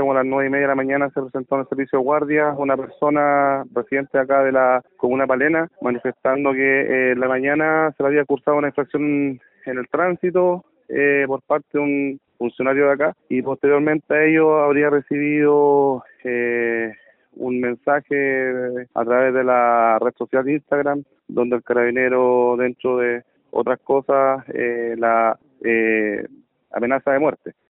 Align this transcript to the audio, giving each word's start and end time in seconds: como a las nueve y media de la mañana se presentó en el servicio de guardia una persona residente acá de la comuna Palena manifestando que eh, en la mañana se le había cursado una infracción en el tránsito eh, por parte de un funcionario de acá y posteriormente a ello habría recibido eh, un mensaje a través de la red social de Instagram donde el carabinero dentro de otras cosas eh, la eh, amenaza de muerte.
como 0.00 0.12
a 0.12 0.16
las 0.16 0.26
nueve 0.26 0.46
y 0.46 0.50
media 0.50 0.62
de 0.62 0.68
la 0.68 0.74
mañana 0.74 1.10
se 1.10 1.20
presentó 1.20 1.54
en 1.54 1.62
el 1.62 1.68
servicio 1.68 1.98
de 1.98 2.04
guardia 2.04 2.54
una 2.56 2.76
persona 2.76 3.64
residente 3.72 4.18
acá 4.18 4.42
de 4.42 4.52
la 4.52 4.82
comuna 4.96 5.26
Palena 5.26 5.68
manifestando 5.80 6.52
que 6.52 6.80
eh, 6.80 7.12
en 7.12 7.20
la 7.20 7.28
mañana 7.28 7.92
se 7.96 8.02
le 8.02 8.08
había 8.08 8.24
cursado 8.24 8.56
una 8.56 8.68
infracción 8.68 9.40
en 9.66 9.78
el 9.78 9.88
tránsito 9.88 10.64
eh, 10.88 11.24
por 11.26 11.42
parte 11.42 11.66
de 11.72 11.78
un 11.80 12.20
funcionario 12.38 12.86
de 12.86 12.92
acá 12.92 13.16
y 13.28 13.42
posteriormente 13.42 14.14
a 14.14 14.24
ello 14.24 14.58
habría 14.62 14.90
recibido 14.90 16.04
eh, 16.24 16.92
un 17.36 17.60
mensaje 17.60 18.86
a 18.94 19.04
través 19.04 19.34
de 19.34 19.44
la 19.44 19.98
red 20.00 20.12
social 20.16 20.44
de 20.44 20.54
Instagram 20.54 21.02
donde 21.28 21.56
el 21.56 21.62
carabinero 21.62 22.56
dentro 22.58 22.98
de 22.98 23.22
otras 23.50 23.80
cosas 23.80 24.44
eh, 24.52 24.94
la 24.98 25.38
eh, 25.62 26.26
amenaza 26.72 27.12
de 27.12 27.18
muerte. 27.18 27.54